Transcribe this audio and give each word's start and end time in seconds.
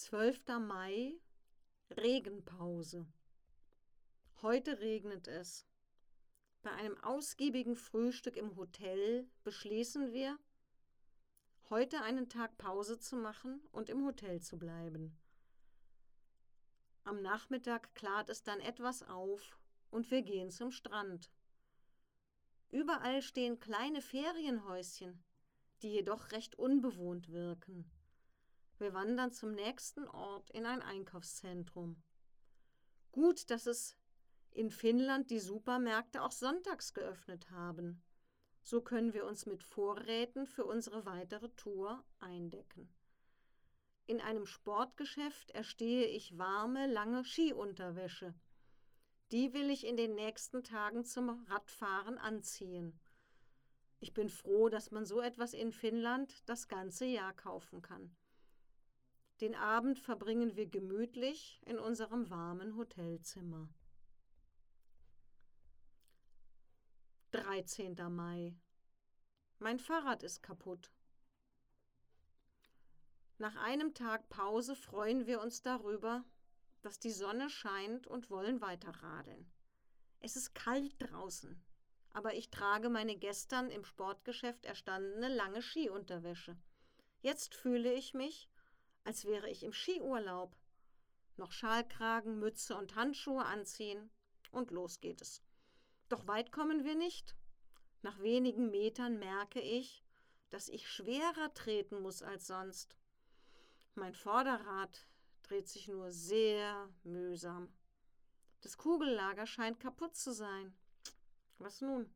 12. 0.00 0.48
Mai 0.60 1.12
Regenpause. 1.90 3.06
Heute 4.40 4.80
regnet 4.80 5.28
es. 5.28 5.66
Bei 6.62 6.70
einem 6.72 6.96
ausgiebigen 7.04 7.76
Frühstück 7.76 8.38
im 8.38 8.56
Hotel 8.56 9.28
beschließen 9.44 10.14
wir, 10.14 10.38
heute 11.68 12.00
einen 12.00 12.30
Tag 12.30 12.56
Pause 12.56 12.98
zu 12.98 13.14
machen 13.14 13.60
und 13.72 13.90
im 13.90 14.06
Hotel 14.06 14.40
zu 14.40 14.58
bleiben. 14.58 15.18
Am 17.04 17.20
Nachmittag 17.20 17.94
klart 17.94 18.30
es 18.30 18.42
dann 18.42 18.60
etwas 18.60 19.02
auf 19.02 19.58
und 19.90 20.10
wir 20.10 20.22
gehen 20.22 20.50
zum 20.50 20.70
Strand. 20.70 21.30
Überall 22.70 23.20
stehen 23.20 23.60
kleine 23.60 24.00
Ferienhäuschen, 24.00 25.22
die 25.82 25.90
jedoch 25.90 26.32
recht 26.32 26.58
unbewohnt 26.58 27.30
wirken. 27.30 27.84
Wir 28.80 28.94
wandern 28.94 29.30
zum 29.30 29.52
nächsten 29.52 30.08
Ort 30.08 30.48
in 30.52 30.64
ein 30.64 30.80
Einkaufszentrum. 30.80 32.02
Gut, 33.12 33.50
dass 33.50 33.66
es 33.66 33.94
in 34.52 34.70
Finnland 34.70 35.30
die 35.30 35.38
Supermärkte 35.38 36.22
auch 36.22 36.32
sonntags 36.32 36.94
geöffnet 36.94 37.50
haben. 37.50 38.02
So 38.62 38.80
können 38.80 39.12
wir 39.12 39.26
uns 39.26 39.44
mit 39.44 39.62
Vorräten 39.62 40.46
für 40.46 40.64
unsere 40.64 41.04
weitere 41.04 41.50
Tour 41.50 42.02
eindecken. 42.20 42.88
In 44.06 44.22
einem 44.22 44.46
Sportgeschäft 44.46 45.50
erstehe 45.50 46.06
ich 46.06 46.38
warme, 46.38 46.86
lange 46.86 47.22
Skiunterwäsche. 47.22 48.34
Die 49.30 49.52
will 49.52 49.68
ich 49.68 49.86
in 49.86 49.98
den 49.98 50.14
nächsten 50.14 50.64
Tagen 50.64 51.04
zum 51.04 51.44
Radfahren 51.48 52.16
anziehen. 52.16 52.98
Ich 53.98 54.14
bin 54.14 54.30
froh, 54.30 54.70
dass 54.70 54.90
man 54.90 55.04
so 55.04 55.20
etwas 55.20 55.52
in 55.52 55.70
Finnland 55.70 56.48
das 56.48 56.66
ganze 56.66 57.04
Jahr 57.04 57.34
kaufen 57.34 57.82
kann. 57.82 58.16
Den 59.40 59.54
Abend 59.54 59.98
verbringen 59.98 60.54
wir 60.54 60.66
gemütlich 60.66 61.62
in 61.64 61.78
unserem 61.78 62.28
warmen 62.28 62.76
Hotelzimmer. 62.76 63.70
13. 67.30 67.96
Mai. 68.10 68.54
Mein 69.58 69.78
Fahrrad 69.78 70.22
ist 70.22 70.42
kaputt. 70.42 70.92
Nach 73.38 73.56
einem 73.56 73.94
Tag 73.94 74.28
Pause 74.28 74.76
freuen 74.76 75.26
wir 75.26 75.40
uns 75.40 75.62
darüber, 75.62 76.22
dass 76.82 76.98
die 76.98 77.10
Sonne 77.10 77.48
scheint 77.48 78.06
und 78.06 78.28
wollen 78.28 78.60
weiterradeln. 78.60 79.50
Es 80.20 80.36
ist 80.36 80.54
kalt 80.54 80.94
draußen, 80.98 81.64
aber 82.12 82.34
ich 82.34 82.50
trage 82.50 82.90
meine 82.90 83.16
gestern 83.16 83.70
im 83.70 83.86
Sportgeschäft 83.86 84.66
erstandene 84.66 85.34
lange 85.34 85.62
Skiunterwäsche. 85.62 86.58
Jetzt 87.22 87.54
fühle 87.54 87.94
ich 87.94 88.12
mich, 88.12 88.50
als 89.04 89.24
wäre 89.24 89.48
ich 89.48 89.62
im 89.62 89.72
Skiurlaub. 89.72 90.56
Noch 91.36 91.52
Schalkragen, 91.52 92.38
Mütze 92.38 92.76
und 92.76 92.94
Handschuhe 92.94 93.44
anziehen 93.44 94.10
und 94.50 94.70
los 94.70 95.00
geht 95.00 95.20
es. 95.20 95.42
Doch 96.08 96.26
weit 96.26 96.52
kommen 96.52 96.84
wir 96.84 96.94
nicht. 96.94 97.36
Nach 98.02 98.20
wenigen 98.20 98.70
Metern 98.70 99.18
merke 99.18 99.60
ich, 99.60 100.04
dass 100.50 100.68
ich 100.68 100.88
schwerer 100.88 101.54
treten 101.54 102.00
muss 102.00 102.22
als 102.22 102.46
sonst. 102.46 102.96
Mein 103.94 104.14
Vorderrad 104.14 105.06
dreht 105.42 105.68
sich 105.68 105.88
nur 105.88 106.10
sehr 106.10 106.88
mühsam. 107.04 107.72
Das 108.60 108.76
Kugellager 108.76 109.46
scheint 109.46 109.80
kaputt 109.80 110.16
zu 110.16 110.32
sein. 110.32 110.74
Was 111.58 111.80
nun? 111.80 112.12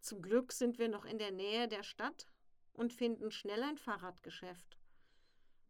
Zum 0.00 0.22
Glück 0.22 0.52
sind 0.52 0.78
wir 0.78 0.88
noch 0.88 1.04
in 1.04 1.18
der 1.18 1.30
Nähe 1.30 1.68
der 1.68 1.82
Stadt 1.82 2.28
und 2.72 2.92
finden 2.92 3.30
schnell 3.30 3.62
ein 3.62 3.78
Fahrradgeschäft. 3.78 4.78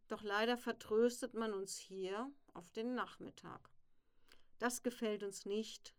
Doch 0.07 0.21
leider 0.21 0.57
vertröstet 0.57 1.33
man 1.33 1.53
uns 1.53 1.77
hier 1.77 2.31
auf 2.53 2.71
den 2.71 2.93
Nachmittag. 2.93 3.69
Das 4.59 4.83
gefällt 4.83 5.23
uns 5.23 5.45
nicht. 5.45 5.95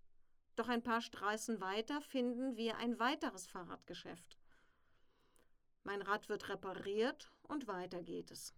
Doch 0.54 0.68
ein 0.68 0.82
paar 0.82 1.02
Straßen 1.02 1.60
weiter 1.60 2.00
finden 2.00 2.56
wir 2.56 2.76
ein 2.78 2.98
weiteres 2.98 3.46
Fahrradgeschäft. 3.46 4.38
Mein 5.82 6.02
Rad 6.02 6.28
wird 6.28 6.48
repariert 6.48 7.30
und 7.42 7.66
weiter 7.68 8.02
geht 8.02 8.30
es. 8.30 8.54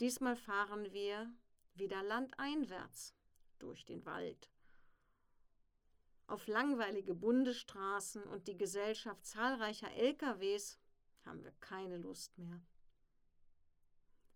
Diesmal 0.00 0.36
fahren 0.36 0.92
wir 0.92 1.32
wieder 1.74 2.02
landeinwärts 2.02 3.14
durch 3.58 3.84
den 3.84 4.04
Wald. 4.04 4.50
Auf 6.26 6.48
langweilige 6.48 7.14
Bundesstraßen 7.14 8.24
und 8.24 8.48
die 8.48 8.58
Gesellschaft 8.58 9.24
zahlreicher 9.24 9.90
LKWs 9.92 10.78
haben 11.24 11.44
wir 11.44 11.52
keine 11.60 11.98
Lust 11.98 12.36
mehr. 12.36 12.60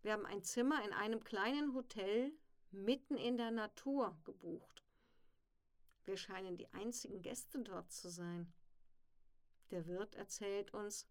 Wir 0.03 0.13
haben 0.13 0.25
ein 0.25 0.43
Zimmer 0.43 0.83
in 0.85 0.93
einem 0.93 1.23
kleinen 1.25 1.75
Hotel 1.75 2.33
mitten 2.71 3.17
in 3.17 3.37
der 3.37 3.51
Natur 3.51 4.17
gebucht. 4.25 4.83
Wir 6.05 6.17
scheinen 6.17 6.57
die 6.57 6.73
einzigen 6.73 7.21
Gäste 7.21 7.59
dort 7.61 7.93
zu 7.93 8.09
sein. 8.09 8.51
Der 9.71 9.87
Wirt 9.87 10.15
erzählt 10.15 10.73
uns, 10.73 11.07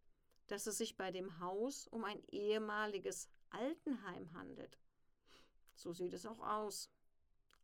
dass 0.47 0.65
es 0.65 0.79
sich 0.79 0.97
bei 0.97 1.11
dem 1.11 1.39
Haus 1.39 1.87
um 1.87 2.03
ein 2.03 2.21
ehemaliges 2.29 3.29
Altenheim 3.51 4.33
handelt. 4.33 4.79
So 5.75 5.93
sieht 5.93 6.13
es 6.13 6.25
auch 6.25 6.39
aus. 6.39 6.89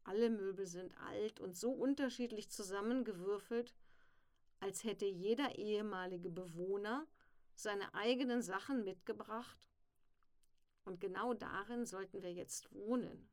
Alle 0.03 0.29
Möbel 0.29 0.67
sind 0.67 0.95
alt 0.99 1.39
und 1.39 1.57
so 1.57 1.71
unterschiedlich 1.71 2.51
zusammengewürfelt, 2.51 3.73
als 4.59 4.83
hätte 4.83 5.05
jeder 5.05 5.55
ehemalige 5.57 6.29
Bewohner 6.29 7.07
seine 7.55 7.93
eigenen 7.95 8.43
Sachen 8.43 8.83
mitgebracht 8.83 9.67
und 10.85 11.01
genau 11.01 11.33
darin 11.33 11.85
sollten 11.85 12.21
wir 12.21 12.33
jetzt 12.33 12.73
wohnen. 12.73 13.29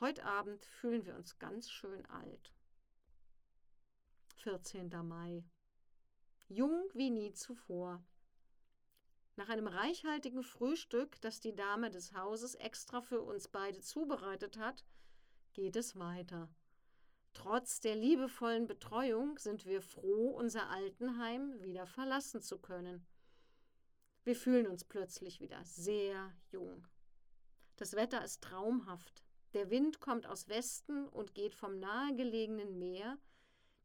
Heute 0.00 0.24
Abend 0.24 0.64
fühlen 0.64 1.04
wir 1.06 1.14
uns 1.14 1.38
ganz 1.38 1.70
schön 1.70 2.04
alt. 2.06 2.52
14. 4.36 4.90
Mai. 5.06 5.44
Jung 6.48 6.88
wie 6.94 7.10
nie 7.10 7.32
zuvor. 7.32 8.04
Nach 9.36 9.48
einem 9.48 9.66
reichhaltigen 9.66 10.42
Frühstück, 10.42 11.20
das 11.20 11.40
die 11.40 11.54
Dame 11.54 11.90
des 11.90 12.14
Hauses 12.14 12.54
extra 12.54 13.00
für 13.00 13.22
uns 13.22 13.48
beide 13.48 13.80
zubereitet 13.80 14.58
hat, 14.58 14.84
geht 15.54 15.76
es 15.76 15.98
weiter. 15.98 16.48
Trotz 17.32 17.80
der 17.80 17.96
liebevollen 17.96 18.66
Betreuung 18.66 19.38
sind 19.38 19.66
wir 19.66 19.82
froh, 19.82 20.30
unser 20.30 20.70
Altenheim 20.70 21.60
wieder 21.62 21.86
verlassen 21.86 22.40
zu 22.40 22.58
können. 22.58 23.04
Wir 24.24 24.34
fühlen 24.34 24.66
uns 24.66 24.84
plötzlich 24.84 25.40
wieder 25.40 25.62
sehr 25.64 26.32
jung. 26.50 26.86
Das 27.76 27.92
Wetter 27.92 28.24
ist 28.24 28.42
traumhaft. 28.42 29.22
Der 29.52 29.68
Wind 29.68 30.00
kommt 30.00 30.26
aus 30.26 30.48
Westen 30.48 31.06
und 31.08 31.34
geht 31.34 31.54
vom 31.54 31.78
nahegelegenen 31.78 32.78
Meer 32.78 33.18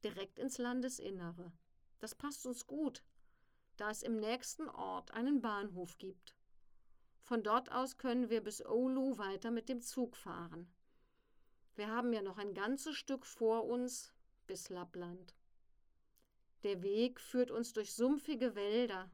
direkt 0.03 0.39
ins 0.39 0.57
Landesinnere. 0.57 1.51
Das 1.99 2.15
passt 2.15 2.45
uns 2.45 2.65
gut, 2.65 3.03
da 3.75 3.91
es 3.91 4.01
im 4.01 4.15
nächsten 4.15 4.69
Ort 4.69 5.11
einen 5.11 5.41
Bahnhof 5.41 5.97
gibt. 5.97 6.35
Von 7.19 7.43
dort 7.43 7.71
aus 7.71 7.97
können 7.97 8.29
wir 8.29 8.41
bis 8.41 8.65
Oulu 8.65 9.17
weiter 9.17 9.51
mit 9.51 9.67
dem 9.67 9.81
Zug 9.81 10.15
fahren. 10.15 10.71
Wir 11.75 11.89
haben 11.89 12.13
ja 12.13 12.21
noch 12.21 12.37
ein 12.37 12.53
ganzes 12.53 12.95
Stück 12.95 13.25
vor 13.25 13.65
uns 13.65 14.13
bis 14.47 14.69
Lappland. 14.69 15.35
Der 16.63 16.81
Weg 16.81 17.19
führt 17.19 17.51
uns 17.51 17.73
durch 17.73 17.93
sumpfige 17.93 18.55
Wälder, 18.55 19.11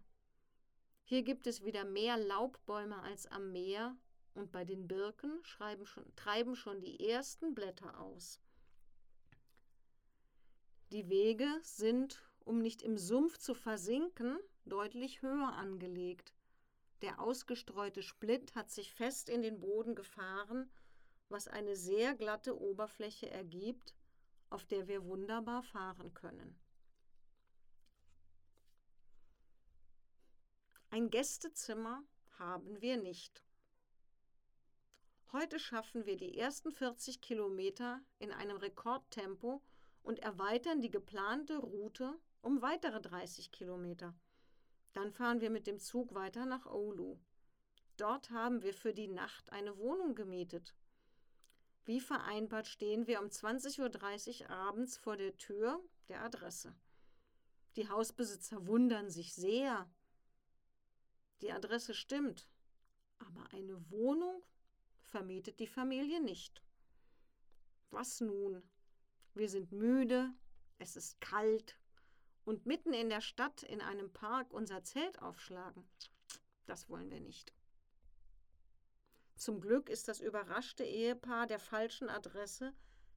hier 1.05 1.21
gibt 1.21 1.45
es 1.45 1.63
wieder 1.63 1.85
mehr 1.85 2.17
Laubbäume 2.17 3.01
als 3.03 3.27
am 3.27 3.51
Meer 3.51 3.95
und 4.33 4.51
bei 4.51 4.65
den 4.65 4.87
Birken 4.87 5.39
schon, 5.43 6.15
treiben 6.15 6.55
schon 6.55 6.81
die 6.81 7.07
ersten 7.09 7.53
Blätter 7.53 7.99
aus. 7.99 8.41
Die 10.91 11.07
Wege 11.07 11.47
sind, 11.61 12.23
um 12.39 12.59
nicht 12.59 12.81
im 12.81 12.97
Sumpf 12.97 13.37
zu 13.37 13.53
versinken, 13.53 14.39
deutlich 14.65 15.21
höher 15.21 15.53
angelegt. 15.53 16.33
Der 17.03 17.19
ausgestreute 17.19 18.01
Splitt 18.01 18.55
hat 18.55 18.71
sich 18.71 18.91
fest 18.91 19.29
in 19.29 19.43
den 19.43 19.59
Boden 19.59 19.93
gefahren, 19.93 20.71
was 21.29 21.47
eine 21.47 21.75
sehr 21.75 22.15
glatte 22.15 22.59
Oberfläche 22.59 23.29
ergibt, 23.29 23.93
auf 24.49 24.65
der 24.65 24.87
wir 24.87 25.05
wunderbar 25.05 25.61
fahren 25.61 26.13
können. 26.15 26.57
Ein 30.95 31.09
Gästezimmer 31.09 32.05
haben 32.39 32.79
wir 32.79 32.95
nicht. 32.95 33.43
Heute 35.33 35.59
schaffen 35.59 36.05
wir 36.05 36.15
die 36.15 36.37
ersten 36.37 36.71
40 36.71 37.19
Kilometer 37.19 37.99
in 38.17 38.31
einem 38.31 38.55
Rekordtempo 38.55 39.61
und 40.03 40.19
erweitern 40.19 40.79
die 40.79 40.89
geplante 40.89 41.57
Route 41.57 42.17
um 42.41 42.61
weitere 42.61 43.01
30 43.01 43.51
Kilometer. 43.51 44.15
Dann 44.93 45.11
fahren 45.11 45.41
wir 45.41 45.49
mit 45.49 45.67
dem 45.67 45.79
Zug 45.79 46.13
weiter 46.13 46.45
nach 46.45 46.65
Oulu. 46.65 47.19
Dort 47.97 48.29
haben 48.29 48.63
wir 48.63 48.73
für 48.73 48.93
die 48.93 49.09
Nacht 49.09 49.51
eine 49.51 49.77
Wohnung 49.77 50.15
gemietet. 50.15 50.77
Wie 51.83 51.99
vereinbart 51.99 52.67
stehen 52.67 53.05
wir 53.05 53.19
um 53.19 53.27
20.30 53.27 54.43
Uhr 54.43 54.49
abends 54.49 54.95
vor 54.95 55.17
der 55.17 55.35
Tür 55.35 55.83
der 56.07 56.21
Adresse. 56.21 56.73
Die 57.75 57.89
Hausbesitzer 57.89 58.65
wundern 58.65 59.09
sich 59.09 59.33
sehr, 59.33 59.89
die 61.41 61.51
Adresse 61.51 61.93
stimmt, 61.93 62.47
Aber 63.19 63.51
eine 63.53 63.89
Wohnung 63.91 64.43
vermietet 65.01 65.59
die 65.59 65.67
Familie 65.67 66.21
nicht. 66.21 66.61
Was 67.91 68.19
nun? 68.19 68.61
Wir 69.33 69.49
sind 69.49 69.71
müde, 69.71 70.33
es 70.79 70.95
ist 70.95 71.21
kalt 71.21 71.79
und 72.43 72.65
mitten 72.65 72.93
in 72.93 73.09
der 73.09 73.21
Stadt 73.21 73.63
in 73.63 73.81
einem 73.81 74.11
Park 74.11 74.51
unser 74.53 74.83
Zelt 74.83 75.21
aufschlagen. 75.21 75.87
Das 76.65 76.89
wollen 76.89 77.09
wir 77.09 77.21
nicht. 77.21 77.53
Zum 79.35 79.61
Glück 79.61 79.89
ist 79.89 80.07
das 80.07 80.19
überraschte 80.19 80.83
Ehepaar 80.83 81.47
der 81.47 81.59
falschen 81.59 82.09
Adresse 82.09 82.73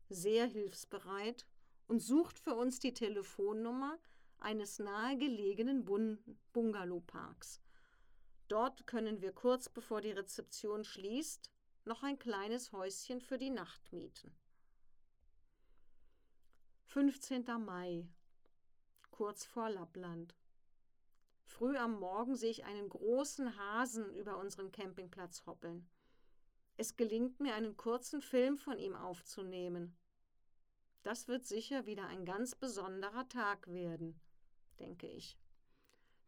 sehr 0.08 0.46
hilfsbereit 0.46 1.46
und 1.86 2.00
sucht 2.00 2.38
für 2.38 2.54
uns 2.54 2.80
die 2.80 2.94
Telefonnummer 2.94 3.98
eines 4.38 4.78
nahegelegenen 4.78 5.84
Bungalowparks. 6.52 7.60
Dort 8.48 8.86
können 8.86 9.20
wir 9.20 9.32
kurz 9.32 9.68
bevor 9.68 10.00
die 10.00 10.10
Rezeption 10.10 10.84
schließt 10.84 11.50
noch 11.84 12.02
ein 12.02 12.18
kleines 12.18 12.72
Häuschen 12.72 13.20
für 13.20 13.38
die 13.38 13.50
Nacht 13.50 13.92
mieten. 13.92 14.34
15. 16.86 17.44
Mai, 17.64 18.08
kurz 19.10 19.44
vor 19.44 19.68
Lappland. 19.68 20.34
Früh 21.44 21.76
am 21.76 21.98
Morgen 21.98 22.36
sehe 22.36 22.50
ich 22.50 22.64
einen 22.64 22.88
großen 22.88 23.58
Hasen 23.58 24.14
über 24.14 24.38
unseren 24.38 24.72
Campingplatz 24.72 25.44
hoppeln. 25.44 25.88
Es 26.76 26.96
gelingt 26.96 27.40
mir, 27.40 27.54
einen 27.54 27.76
kurzen 27.76 28.22
Film 28.22 28.56
von 28.56 28.78
ihm 28.78 28.94
aufzunehmen. 28.94 29.96
Das 31.02 31.28
wird 31.28 31.46
sicher 31.46 31.86
wieder 31.86 32.06
ein 32.06 32.24
ganz 32.24 32.54
besonderer 32.54 33.28
Tag 33.28 33.66
werden, 33.66 34.20
denke 34.78 35.08
ich. 35.08 35.38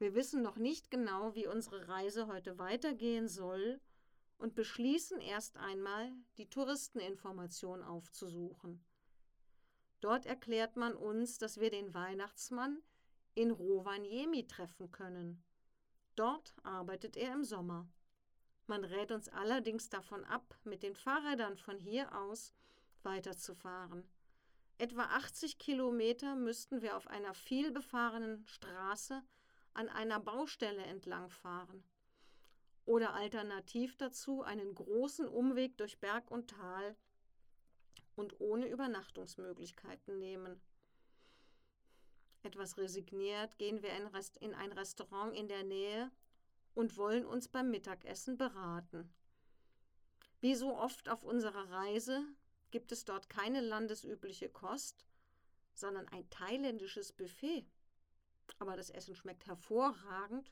Wir 0.01 0.15
wissen 0.15 0.41
noch 0.41 0.57
nicht 0.57 0.91
genau, 0.91 1.35
wie 1.35 1.47
unsere 1.47 1.87
Reise 1.87 2.27
heute 2.27 2.59
weitergehen 2.59 3.29
soll 3.29 3.83
und 4.39 4.55
beschließen 4.55 5.21
erst 5.21 5.59
einmal, 5.59 6.11
die 6.39 6.49
Touristeninformation 6.49 7.83
aufzusuchen. 7.83 8.83
Dort 10.01 10.25
erklärt 10.25 10.77
man 10.77 10.95
uns, 10.95 11.37
dass 11.37 11.61
wir 11.61 11.69
den 11.69 11.93
Weihnachtsmann 11.93 12.83
in 13.35 13.51
Rovaniemi 13.51 14.47
treffen 14.47 14.91
können. 14.91 15.45
Dort 16.17 16.55
arbeitet 16.63 17.19
er 17.19 17.35
im 17.35 17.45
Sommer. 17.45 17.87
Man 18.67 18.85
rät 18.85 19.13
uns 19.13 19.29
allerdings 19.29 19.91
davon 19.91 20.25
ab, 20.25 20.59
mit 20.65 20.83
den 20.83 20.95
Fahrrädern 20.95 21.59
von 21.59 21.79
hier 21.79 22.17
aus 22.17 22.55
weiterzufahren. 23.03 24.09
Etwa 24.79 25.03
80 25.03 25.59
Kilometer 25.59 26.37
müssten 26.37 26.81
wir 26.81 26.97
auf 26.97 27.07
einer 27.07 27.35
vielbefahrenen 27.35 28.47
Straße 28.47 29.23
an 29.75 29.89
einer 29.89 30.21
Baustelle 30.21 30.83
entlangfahren. 30.83 31.85
Oder 32.85 33.15
alternativ 33.15 33.97
dazu 33.97 34.43
einen 34.43 34.75
großen 34.75 35.29
Umweg 35.29 35.77
durch 35.77 36.01
Berg 36.01 36.31
und 36.31 36.51
Tal 36.51 36.97
und 38.17 38.41
ohne 38.41 38.67
Übernachtungsmöglichkeiten 38.69 40.19
nehmen. 40.19 40.61
Etwas 42.43 42.79
resigniert 42.79 43.59
gehen 43.59 43.83
wir 43.83 43.91
in 44.41 44.55
ein 44.55 44.73
Restaurant 44.73 45.37
in 45.37 45.49
der 45.49 45.63
Nähe 45.63 46.11
und 46.75 46.97
wollen 46.97 47.27
uns 47.27 47.49
beim 47.49 47.71
Mittagessen 47.71 48.37
beraten. 48.39 49.13
Wie 50.41 50.55
so 50.55 50.75
oft 50.75 51.09
auf 51.09 51.23
unserer 51.23 51.71
Reise 51.71 52.25
gibt 52.71 52.93
es 52.93 53.05
dort 53.05 53.29
keine 53.29 53.61
landesübliche 53.61 54.49
Kost, 54.49 55.07
sondern 55.75 56.09
ein 56.09 56.29
thailändisches 56.31 57.13
Buffet. 57.13 57.67
Aber 58.59 58.77
das 58.77 58.91
Essen 58.91 59.15
schmeckt 59.15 59.47
hervorragend 59.47 60.51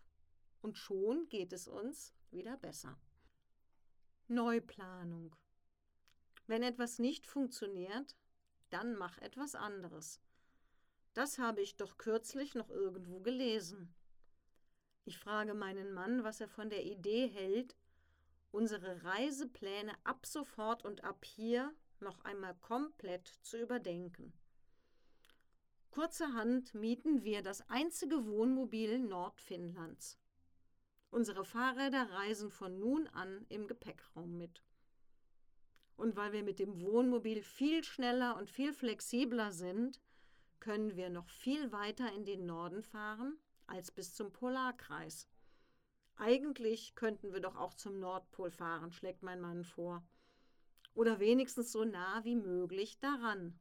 und 0.62 0.78
schon 0.78 1.28
geht 1.28 1.52
es 1.52 1.68
uns 1.68 2.14
wieder 2.30 2.56
besser. 2.56 2.98
Neuplanung. 4.28 5.34
Wenn 6.46 6.62
etwas 6.62 6.98
nicht 6.98 7.26
funktioniert, 7.26 8.16
dann 8.70 8.94
mach 8.96 9.18
etwas 9.18 9.54
anderes. 9.54 10.20
Das 11.14 11.38
habe 11.38 11.62
ich 11.62 11.76
doch 11.76 11.98
kürzlich 11.98 12.54
noch 12.54 12.70
irgendwo 12.70 13.20
gelesen. 13.20 13.94
Ich 15.04 15.18
frage 15.18 15.54
meinen 15.54 15.92
Mann, 15.92 16.22
was 16.24 16.40
er 16.40 16.48
von 16.48 16.68
der 16.68 16.84
Idee 16.84 17.26
hält, 17.26 17.76
unsere 18.50 19.02
Reisepläne 19.04 19.92
ab 20.04 20.26
sofort 20.26 20.84
und 20.84 21.04
ab 21.04 21.24
hier 21.24 21.74
noch 22.00 22.20
einmal 22.24 22.54
komplett 22.56 23.26
zu 23.42 23.58
überdenken. 23.58 24.32
Kurzerhand 25.90 26.74
mieten 26.74 27.24
wir 27.24 27.42
das 27.42 27.68
einzige 27.70 28.26
Wohnmobil 28.26 28.98
Nordfinnlands. 28.98 30.18
Unsere 31.10 31.44
Fahrräder 31.44 32.10
reisen 32.10 32.50
von 32.50 32.78
nun 32.78 33.06
an 33.08 33.46
im 33.48 33.66
Gepäckraum 33.66 34.36
mit. 34.36 34.62
Und 35.96 36.14
weil 36.14 36.32
wir 36.32 36.42
mit 36.42 36.58
dem 36.58 36.80
Wohnmobil 36.80 37.42
viel 37.42 37.82
schneller 37.82 38.36
und 38.36 38.50
viel 38.50 38.72
flexibler 38.72 39.50
sind, 39.50 40.00
können 40.60 40.96
wir 40.96 41.10
noch 41.10 41.28
viel 41.28 41.72
weiter 41.72 42.12
in 42.12 42.24
den 42.24 42.46
Norden 42.46 42.82
fahren 42.82 43.38
als 43.66 43.90
bis 43.90 44.14
zum 44.14 44.32
Polarkreis. 44.32 45.28
Eigentlich 46.16 46.94
könnten 46.94 47.32
wir 47.32 47.40
doch 47.40 47.56
auch 47.56 47.74
zum 47.74 47.98
Nordpol 48.00 48.50
fahren, 48.50 48.92
schlägt 48.92 49.22
mein 49.22 49.40
Mann 49.40 49.64
vor. 49.64 50.06
Oder 50.94 51.20
wenigstens 51.20 51.72
so 51.72 51.84
nah 51.84 52.24
wie 52.24 52.34
möglich 52.34 52.98
daran. 52.98 53.58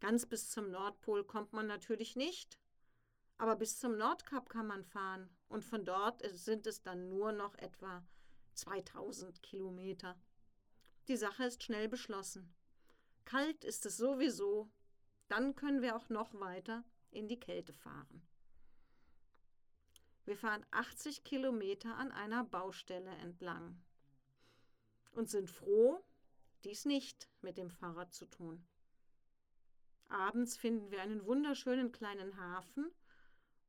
Ganz 0.00 0.24
bis 0.24 0.50
zum 0.50 0.70
Nordpol 0.70 1.24
kommt 1.24 1.52
man 1.52 1.66
natürlich 1.66 2.16
nicht, 2.16 2.58
aber 3.36 3.54
bis 3.56 3.78
zum 3.78 3.96
Nordkap 3.96 4.48
kann 4.48 4.66
man 4.66 4.84
fahren 4.84 5.28
und 5.48 5.64
von 5.64 5.84
dort 5.84 6.22
sind 6.36 6.66
es 6.66 6.82
dann 6.82 7.08
nur 7.10 7.32
noch 7.32 7.54
etwa 7.56 8.02
2000 8.54 9.42
Kilometer. 9.42 10.18
Die 11.08 11.16
Sache 11.16 11.44
ist 11.44 11.62
schnell 11.62 11.88
beschlossen. 11.88 12.54
Kalt 13.24 13.64
ist 13.64 13.84
es 13.84 13.98
sowieso, 13.98 14.70
dann 15.28 15.54
können 15.54 15.82
wir 15.82 15.96
auch 15.96 16.08
noch 16.08 16.32
weiter 16.34 16.82
in 17.10 17.28
die 17.28 17.38
Kälte 17.38 17.72
fahren. 17.72 18.22
Wir 20.24 20.36
fahren 20.36 20.64
80 20.70 21.24
Kilometer 21.24 21.96
an 21.96 22.10
einer 22.12 22.44
Baustelle 22.44 23.10
entlang 23.16 23.82
und 25.12 25.28
sind 25.28 25.50
froh, 25.50 26.04
dies 26.64 26.84
nicht 26.84 27.28
mit 27.42 27.56
dem 27.56 27.70
Fahrrad 27.70 28.12
zu 28.12 28.26
tun. 28.26 28.64
Abends 30.10 30.56
finden 30.56 30.90
wir 30.90 31.02
einen 31.02 31.24
wunderschönen 31.24 31.92
kleinen 31.92 32.36
Hafen 32.36 32.90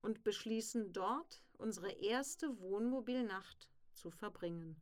und 0.02 0.24
beschließen 0.24 0.92
dort 0.92 1.44
unsere 1.54 1.92
erste 1.92 2.60
Wohnmobilnacht 2.60 3.70
zu 3.94 4.10
verbringen. 4.10 4.82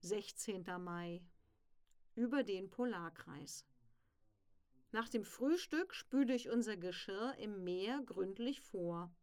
16. 0.00 0.64
Mai 0.78 1.22
über 2.14 2.42
den 2.42 2.70
Polarkreis. 2.70 3.66
Nach 4.92 5.10
dem 5.10 5.24
Frühstück 5.24 5.94
spüle 5.94 6.34
ich 6.34 6.48
unser 6.48 6.78
Geschirr 6.78 7.34
im 7.36 7.62
Meer 7.62 8.00
gründlich 8.06 8.62
vor. 8.62 9.14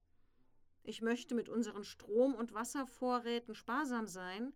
Ich 0.83 1.01
möchte 1.01 1.33
mit 1.33 1.49
unseren 1.49 1.83
Strom- 1.83 2.35
und 2.35 2.53
Wasservorräten 2.53 3.55
sparsam 3.55 4.07
sein 4.07 4.53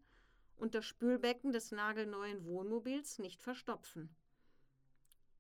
und 0.58 0.75
das 0.75 0.86
Spülbecken 0.86 1.51
des 1.51 1.72
nagelneuen 1.72 2.46
Wohnmobils 2.46 3.17
nicht 3.17 3.41
verstopfen. 3.41 4.15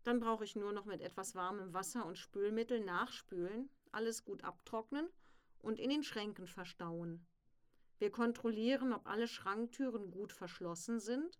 Dann 0.03 0.19
brauche 0.19 0.43
ich 0.43 0.55
nur 0.55 0.71
noch 0.73 0.85
mit 0.85 1.01
etwas 1.01 1.35
warmem 1.35 1.73
Wasser 1.73 2.05
und 2.05 2.17
Spülmittel 2.17 2.83
nachspülen, 2.83 3.69
alles 3.91 4.23
gut 4.23 4.43
abtrocknen 4.43 5.07
und 5.59 5.79
in 5.79 5.89
den 5.89 6.03
Schränken 6.03 6.47
verstauen. 6.47 7.25
Wir 7.99 8.09
kontrollieren, 8.09 8.93
ob 8.93 9.05
alle 9.05 9.27
Schranktüren 9.27 10.09
gut 10.09 10.33
verschlossen 10.33 10.99
sind 10.99 11.37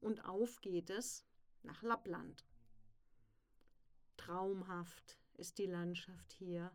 und 0.00 0.26
auf 0.26 0.60
geht 0.60 0.90
es 0.90 1.24
nach 1.62 1.82
Lappland. 1.82 2.44
Traumhaft 4.18 5.18
ist 5.38 5.56
die 5.56 5.66
Landschaft 5.66 6.32
hier. 6.34 6.70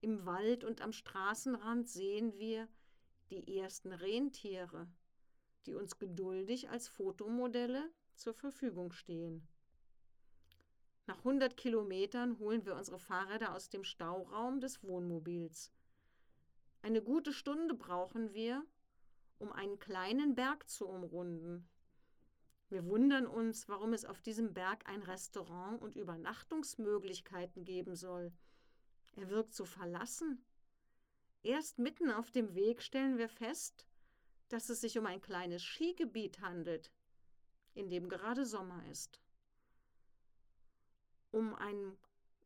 Im 0.00 0.26
Wald 0.26 0.64
und 0.64 0.80
am 0.80 0.92
Straßenrand 0.92 1.88
sehen 1.88 2.36
wir 2.36 2.68
die 3.30 3.58
ersten 3.58 3.92
Rentiere, 3.92 4.88
die 5.66 5.74
uns 5.74 5.98
geduldig 5.98 6.68
als 6.68 6.88
Fotomodelle 6.88 7.90
zur 8.14 8.34
Verfügung 8.34 8.92
stehen. 8.92 9.46
Nach 11.06 11.18
100 11.18 11.56
Kilometern 11.56 12.38
holen 12.40 12.66
wir 12.66 12.74
unsere 12.74 12.98
Fahrräder 12.98 13.54
aus 13.54 13.68
dem 13.68 13.84
Stauraum 13.84 14.60
des 14.60 14.82
Wohnmobils. 14.82 15.72
Eine 16.82 17.00
gute 17.00 17.32
Stunde 17.32 17.74
brauchen 17.74 18.32
wir, 18.32 18.64
um 19.38 19.52
einen 19.52 19.78
kleinen 19.78 20.34
Berg 20.34 20.68
zu 20.68 20.86
umrunden. 20.88 21.68
Wir 22.68 22.84
wundern 22.84 23.28
uns, 23.28 23.68
warum 23.68 23.92
es 23.92 24.04
auf 24.04 24.20
diesem 24.20 24.52
Berg 24.52 24.88
ein 24.88 25.04
Restaurant 25.04 25.80
und 25.80 25.94
Übernachtungsmöglichkeiten 25.94 27.64
geben 27.64 27.94
soll. 27.94 28.32
Er 29.14 29.30
wirkt 29.30 29.54
so 29.54 29.64
verlassen. 29.64 30.44
Erst 31.44 31.78
mitten 31.78 32.10
auf 32.10 32.32
dem 32.32 32.56
Weg 32.56 32.82
stellen 32.82 33.18
wir 33.18 33.28
fest, 33.28 33.86
dass 34.48 34.68
es 34.68 34.80
sich 34.80 34.98
um 34.98 35.06
ein 35.06 35.20
kleines 35.20 35.62
Skigebiet 35.62 36.40
handelt, 36.40 36.90
in 37.74 37.88
dem 37.88 38.08
gerade 38.08 38.44
Sommer 38.44 38.84
ist. 38.90 39.20
Um 41.36 41.54
ein, 41.54 41.98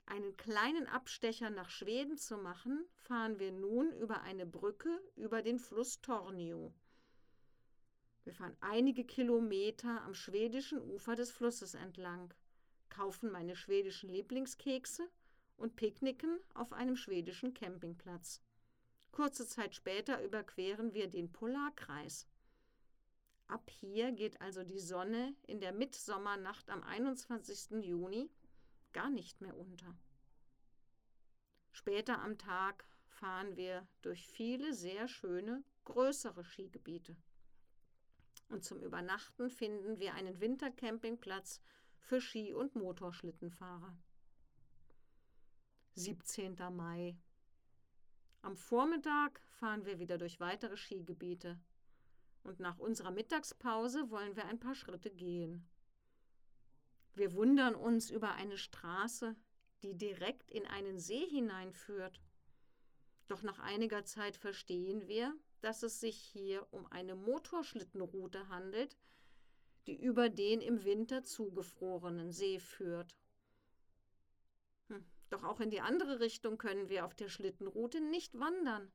einen 0.06 0.36
kleinen 0.36 0.88
Abstecher 0.88 1.48
nach 1.48 1.70
Schweden 1.70 2.18
zu 2.18 2.36
machen, 2.36 2.84
fahren 2.96 3.38
wir 3.38 3.52
nun 3.52 3.92
über 3.92 4.22
eine 4.22 4.46
Brücke 4.46 5.00
über 5.14 5.42
den 5.42 5.60
Fluss 5.60 6.00
Tornio. 6.00 6.74
Wir 8.24 8.32
fahren 8.32 8.56
einige 8.58 9.04
Kilometer 9.04 10.02
am 10.02 10.12
schwedischen 10.12 10.80
Ufer 10.80 11.14
des 11.14 11.30
Flusses 11.30 11.74
entlang, 11.74 12.34
kaufen 12.88 13.30
meine 13.30 13.54
schwedischen 13.54 14.10
Lieblingskekse 14.10 15.08
und 15.56 15.76
picknicken 15.76 16.40
auf 16.54 16.72
einem 16.72 16.96
schwedischen 16.96 17.54
Campingplatz. 17.54 18.42
Kurze 19.12 19.46
Zeit 19.46 19.76
später 19.76 20.20
überqueren 20.20 20.94
wir 20.94 21.06
den 21.06 21.30
Polarkreis. 21.30 22.26
Ab 23.46 23.70
hier 23.70 24.10
geht 24.10 24.40
also 24.40 24.64
die 24.64 24.80
Sonne 24.80 25.36
in 25.46 25.60
der 25.60 25.70
Mitsommernacht 25.70 26.68
am 26.70 26.82
21. 26.82 27.84
Juni 27.84 28.28
gar 28.92 29.10
nicht 29.10 29.40
mehr 29.40 29.56
unter. 29.56 29.96
Später 31.72 32.20
am 32.20 32.38
Tag 32.38 32.84
fahren 33.06 33.56
wir 33.56 33.86
durch 34.02 34.26
viele 34.26 34.74
sehr 34.74 35.08
schöne, 35.08 35.62
größere 35.84 36.44
Skigebiete. 36.44 37.16
Und 38.48 38.64
zum 38.64 38.80
Übernachten 38.82 39.48
finden 39.48 39.98
wir 40.00 40.14
einen 40.14 40.40
Wintercampingplatz 40.40 41.60
für 41.98 42.20
Ski- 42.20 42.52
und 42.52 42.74
Motorschlittenfahrer. 42.74 43.96
17. 45.94 46.56
Mai. 46.72 47.16
Am 48.42 48.56
Vormittag 48.56 49.40
fahren 49.58 49.84
wir 49.84 49.98
wieder 49.98 50.18
durch 50.18 50.40
weitere 50.40 50.76
Skigebiete. 50.76 51.60
Und 52.42 52.58
nach 52.58 52.78
unserer 52.78 53.10
Mittagspause 53.10 54.10
wollen 54.10 54.34
wir 54.34 54.46
ein 54.46 54.58
paar 54.58 54.74
Schritte 54.74 55.10
gehen. 55.10 55.68
Wir 57.20 57.34
wundern 57.34 57.74
uns 57.74 58.08
über 58.08 58.32
eine 58.32 58.56
Straße, 58.56 59.36
die 59.82 59.94
direkt 59.94 60.50
in 60.50 60.66
einen 60.66 60.98
See 60.98 61.26
hineinführt. 61.28 62.18
Doch 63.28 63.42
nach 63.42 63.58
einiger 63.58 64.06
Zeit 64.06 64.38
verstehen 64.38 65.06
wir, 65.06 65.36
dass 65.60 65.82
es 65.82 66.00
sich 66.00 66.16
hier 66.16 66.66
um 66.70 66.86
eine 66.86 67.16
Motorschlittenroute 67.16 68.48
handelt, 68.48 68.96
die 69.86 70.00
über 70.00 70.30
den 70.30 70.62
im 70.62 70.82
Winter 70.84 71.22
zugefrorenen 71.22 72.32
See 72.32 72.58
führt. 72.58 73.18
Hm, 74.88 75.04
doch 75.28 75.44
auch 75.44 75.60
in 75.60 75.68
die 75.68 75.82
andere 75.82 76.20
Richtung 76.20 76.56
können 76.56 76.88
wir 76.88 77.04
auf 77.04 77.14
der 77.14 77.28
Schlittenroute 77.28 78.00
nicht 78.00 78.38
wandern. 78.40 78.90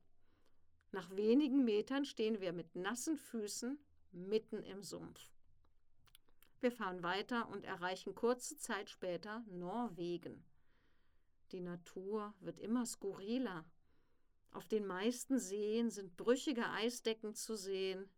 Nach 0.90 1.14
wenigen 1.14 1.64
Metern 1.64 2.04
stehen 2.04 2.40
wir 2.40 2.52
mit 2.52 2.74
nassen 2.74 3.18
Füßen 3.18 3.78
mitten 4.10 4.64
im 4.64 4.82
Sumpf. 4.82 5.30
Wir 6.60 6.72
fahren 6.72 7.02
weiter 7.02 7.48
und 7.48 7.64
erreichen 7.64 8.14
kurze 8.14 8.56
Zeit 8.56 8.88
später 8.88 9.44
Norwegen. 9.48 10.44
Die 11.52 11.60
Natur 11.60 12.34
wird 12.40 12.58
immer 12.58 12.86
skurriler. 12.86 13.64
Auf 14.52 14.66
den 14.66 14.86
meisten 14.86 15.38
Seen 15.38 15.90
sind 15.90 16.16
brüchige 16.16 16.68
Eisdecken 16.70 17.34
zu 17.34 17.56
sehen 17.56 18.08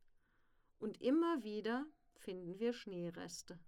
und 0.78 1.02
immer 1.02 1.42
wieder 1.42 1.84
finden 2.14 2.58
wir 2.58 2.72
Schneereste. 2.72 3.58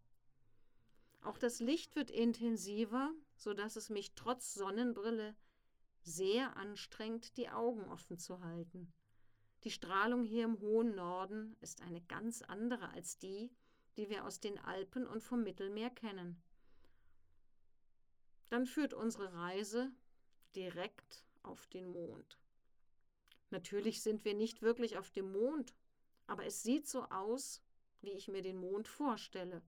Auch 1.23 1.37
das 1.37 1.61
Licht 1.61 1.97
wird 1.97 2.11
intensiver, 2.11 3.13
so 3.37 3.53
dass 3.53 3.77
es 3.77 3.91
mich 3.91 4.15
trotz 4.15 4.55
Sonnenbrille 4.55 5.35
sehr 6.03 6.57
anstrengt, 6.57 7.37
die 7.37 7.51
Augen 7.51 7.85
offen 7.85 8.19
zu 8.19 8.41
halten. 8.41 8.93
Die 9.65 9.71
Strahlung 9.71 10.25
hier 10.25 10.45
im 10.45 10.61
hohen 10.61 10.95
Norden 10.95 11.57
ist 11.61 11.83
eine 11.83 12.01
ganz 12.03 12.41
andere 12.41 12.89
als 12.91 13.19
die, 13.19 13.51
die 14.01 14.09
wir 14.09 14.25
aus 14.25 14.41
den 14.41 14.59
Alpen 14.59 15.07
und 15.07 15.23
vom 15.23 15.43
Mittelmeer 15.43 15.91
kennen. 15.91 16.43
Dann 18.49 18.65
führt 18.65 18.95
unsere 18.95 19.35
Reise 19.35 19.93
direkt 20.57 21.23
auf 21.43 21.67
den 21.67 21.87
Mond. 21.87 22.39
Natürlich 23.51 24.01
sind 24.03 24.25
wir 24.25 24.33
nicht 24.33 24.63
wirklich 24.63 24.97
auf 24.97 25.11
dem 25.11 25.31
Mond, 25.31 25.75
aber 26.27 26.47
es 26.47 26.63
sieht 26.63 26.89
so 26.89 27.03
aus, 27.11 27.63
wie 28.01 28.13
ich 28.13 28.27
mir 28.29 28.41
den 28.41 28.57
Mond 28.57 28.89
vorstelle. 28.89 29.61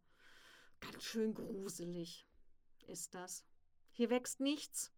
Ganz 0.80 1.04
schön 1.04 1.34
gruselig 1.34 2.26
ist 2.86 3.14
das. 3.14 3.44
Hier 3.90 4.08
wächst 4.08 4.40
nichts. 4.40 4.94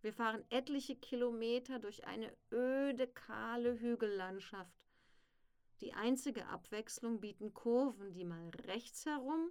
Wir 0.00 0.14
fahren 0.14 0.46
etliche 0.48 0.96
Kilometer 0.96 1.78
durch 1.78 2.06
eine 2.06 2.34
öde, 2.50 3.06
kahle 3.06 3.78
Hügellandschaft. 3.78 4.72
Die 5.82 5.94
einzige 5.94 6.46
Abwechslung 6.46 7.18
bieten 7.18 7.54
Kurven, 7.54 8.12
die 8.12 8.24
mal 8.24 8.50
rechts 8.66 9.04
herum 9.04 9.50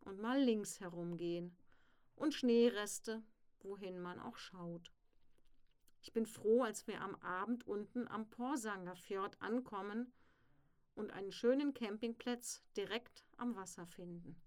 und 0.00 0.20
mal 0.20 0.38
links 0.38 0.80
herum 0.80 1.16
gehen. 1.16 1.56
Und 2.14 2.34
Schneereste, 2.34 3.22
wohin 3.60 3.98
man 4.00 4.20
auch 4.20 4.36
schaut. 4.36 4.92
Ich 6.02 6.12
bin 6.12 6.26
froh, 6.26 6.62
als 6.62 6.86
wir 6.86 7.00
am 7.00 7.14
Abend 7.22 7.66
unten 7.66 8.06
am 8.06 8.28
Porsanger 8.28 8.96
Fjord 8.96 9.40
ankommen 9.40 10.12
und 10.94 11.10
einen 11.10 11.32
schönen 11.32 11.72
Campingplatz 11.72 12.62
direkt 12.76 13.24
am 13.38 13.56
Wasser 13.56 13.86
finden. 13.86 14.38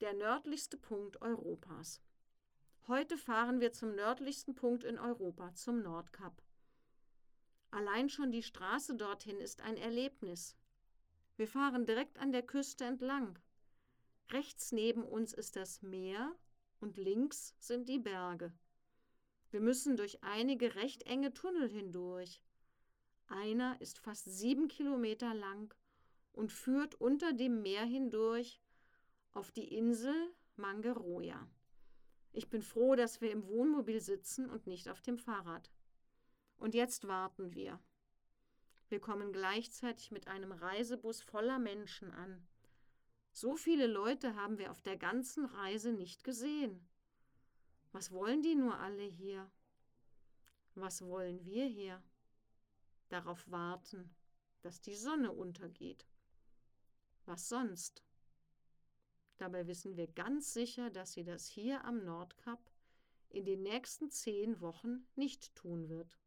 Der 0.00 0.14
nördlichste 0.14 0.76
Punkt 0.76 1.20
Europas. 1.22 2.00
Heute 2.88 3.18
fahren 3.18 3.60
wir 3.60 3.72
zum 3.72 3.96
nördlichsten 3.96 4.54
Punkt 4.54 4.84
in 4.84 4.96
Europa, 4.96 5.52
zum 5.54 5.82
Nordkap. 5.82 6.40
Allein 7.72 8.08
schon 8.08 8.30
die 8.30 8.44
Straße 8.44 8.94
dorthin 8.94 9.40
ist 9.40 9.60
ein 9.60 9.76
Erlebnis. 9.76 10.56
Wir 11.36 11.48
fahren 11.48 11.84
direkt 11.84 12.16
an 12.20 12.30
der 12.30 12.44
Küste 12.44 12.84
entlang. 12.84 13.40
Rechts 14.30 14.70
neben 14.70 15.02
uns 15.02 15.32
ist 15.32 15.56
das 15.56 15.82
Meer 15.82 16.32
und 16.78 16.96
links 16.96 17.56
sind 17.58 17.88
die 17.88 17.98
Berge. 17.98 18.52
Wir 19.50 19.60
müssen 19.60 19.96
durch 19.96 20.22
einige 20.22 20.76
recht 20.76 21.02
enge 21.08 21.34
Tunnel 21.34 21.68
hindurch. 21.68 22.40
Einer 23.26 23.80
ist 23.80 23.98
fast 23.98 24.26
sieben 24.26 24.68
Kilometer 24.68 25.34
lang 25.34 25.74
und 26.32 26.52
führt 26.52 26.94
unter 26.94 27.32
dem 27.32 27.62
Meer 27.62 27.84
hindurch 27.84 28.60
auf 29.32 29.50
die 29.50 29.74
Insel 29.74 30.14
Mangeroja. 30.54 31.48
Ich 32.36 32.50
bin 32.50 32.60
froh, 32.60 32.96
dass 32.96 33.22
wir 33.22 33.30
im 33.30 33.48
Wohnmobil 33.48 33.98
sitzen 33.98 34.50
und 34.50 34.66
nicht 34.66 34.90
auf 34.90 35.00
dem 35.00 35.16
Fahrrad. 35.16 35.70
Und 36.58 36.74
jetzt 36.74 37.08
warten 37.08 37.54
wir. 37.54 37.80
Wir 38.90 39.00
kommen 39.00 39.32
gleichzeitig 39.32 40.10
mit 40.10 40.28
einem 40.28 40.52
Reisebus 40.52 41.22
voller 41.22 41.58
Menschen 41.58 42.12
an. 42.12 42.46
So 43.32 43.56
viele 43.56 43.86
Leute 43.86 44.34
haben 44.34 44.58
wir 44.58 44.70
auf 44.70 44.82
der 44.82 44.98
ganzen 44.98 45.46
Reise 45.46 45.94
nicht 45.94 46.24
gesehen. 46.24 46.86
Was 47.92 48.10
wollen 48.10 48.42
die 48.42 48.54
nur 48.54 48.78
alle 48.80 49.04
hier? 49.04 49.50
Was 50.74 51.06
wollen 51.06 51.42
wir 51.46 51.64
hier? 51.64 52.02
Darauf 53.08 53.50
warten, 53.50 54.14
dass 54.60 54.82
die 54.82 54.94
Sonne 54.94 55.32
untergeht. 55.32 56.06
Was 57.24 57.48
sonst? 57.48 58.04
Dabei 59.38 59.66
wissen 59.66 59.96
wir 59.96 60.06
ganz 60.06 60.52
sicher, 60.54 60.90
dass 60.90 61.12
sie 61.12 61.24
das 61.24 61.46
hier 61.46 61.84
am 61.84 62.04
Nordkap 62.04 62.60
in 63.28 63.44
den 63.44 63.62
nächsten 63.62 64.10
zehn 64.10 64.60
Wochen 64.60 65.06
nicht 65.14 65.54
tun 65.54 65.88
wird. 65.88 66.18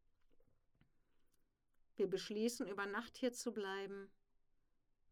Wir 1.96 2.08
beschließen, 2.08 2.68
über 2.68 2.86
Nacht 2.86 3.16
hier 3.16 3.32
zu 3.32 3.52
bleiben. 3.52 4.10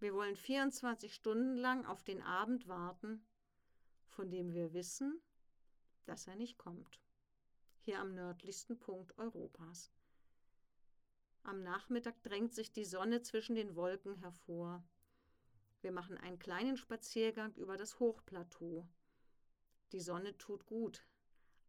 Wir 0.00 0.14
wollen 0.14 0.36
24 0.36 1.12
Stunden 1.12 1.56
lang 1.56 1.84
auf 1.84 2.04
den 2.04 2.22
Abend 2.22 2.68
warten, 2.68 3.26
von 4.06 4.30
dem 4.30 4.52
wir 4.52 4.72
wissen, 4.72 5.20
dass 6.06 6.26
er 6.28 6.36
nicht 6.36 6.56
kommt. 6.56 7.00
Hier 7.80 7.98
am 8.00 8.14
nördlichsten 8.14 8.78
Punkt 8.78 9.18
Europas. 9.18 9.90
Am 11.42 11.62
Nachmittag 11.62 12.22
drängt 12.22 12.54
sich 12.54 12.72
die 12.72 12.84
Sonne 12.84 13.22
zwischen 13.22 13.56
den 13.56 13.74
Wolken 13.74 14.16
hervor. 14.16 14.84
Wir 15.80 15.92
machen 15.92 16.18
einen 16.18 16.38
kleinen 16.38 16.76
Spaziergang 16.76 17.54
über 17.54 17.76
das 17.76 18.00
Hochplateau. 18.00 18.88
Die 19.92 20.00
Sonne 20.00 20.36
tut 20.36 20.66
gut, 20.66 21.06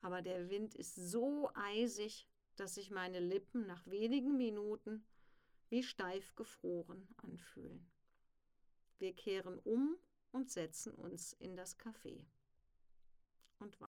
aber 0.01 0.21
der 0.21 0.49
Wind 0.49 0.75
ist 0.75 0.95
so 0.95 1.51
eisig, 1.53 2.27
dass 2.55 2.75
sich 2.75 2.91
meine 2.91 3.19
Lippen 3.19 3.65
nach 3.65 3.85
wenigen 3.87 4.35
Minuten 4.35 5.05
wie 5.69 5.83
steif 5.83 6.35
gefroren 6.35 7.07
anfühlen. 7.17 7.89
Wir 8.97 9.15
kehren 9.15 9.59
um 9.59 9.97
und 10.31 10.49
setzen 10.49 10.93
uns 10.93 11.33
in 11.33 11.55
das 11.55 11.79
Café. 11.79 12.25
Und 13.59 13.79